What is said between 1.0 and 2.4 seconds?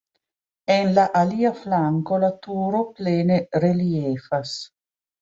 alia flanko la